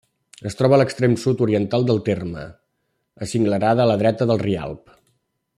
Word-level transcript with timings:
Es 0.49 0.55
troba 0.61 0.77
a 0.77 0.79
l'extrem 0.81 1.13
sud-oriental 1.23 1.85
del 1.91 2.01
terme, 2.09 2.47
acinglerada 3.27 3.87
a 3.87 3.89
la 3.93 4.01
dreta 4.05 4.31
del 4.33 4.43
Rialb. 4.49 4.99